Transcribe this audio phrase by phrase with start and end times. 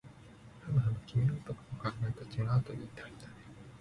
[0.61, 3.33] ふむふむ、君は僕の考えが違うといいたいんだね